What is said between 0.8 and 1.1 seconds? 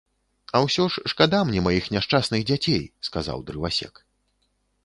ж